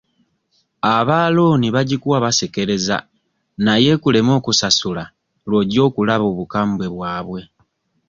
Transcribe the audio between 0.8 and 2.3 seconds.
Aba looni bagikuwa